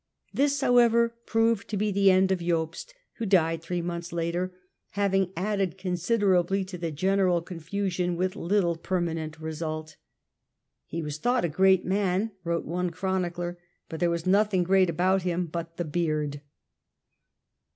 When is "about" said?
14.89-15.21